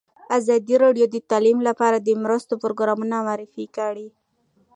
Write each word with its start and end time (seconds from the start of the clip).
ازادي 0.37 0.75
راډیو 0.83 1.05
د 1.11 1.15
تعلیم 1.31 1.59
لپاره 1.67 1.97
د 1.99 2.09
مرستو 2.23 2.53
پروګرامونه 2.63 3.15
معرفي 3.25 3.65
کړي. 3.77 4.07